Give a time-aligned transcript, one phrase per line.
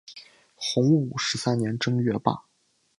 [0.55, 2.43] 洪武十三年正月罢。